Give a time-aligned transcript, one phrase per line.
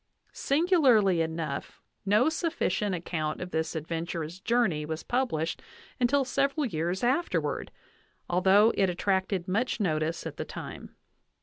[0.33, 5.61] Singularly enough, no sufficient ac count of this adventurous journey was published
[5.99, 7.69] until several years afterward,
[8.27, 10.95] although it attracted much notice at the time.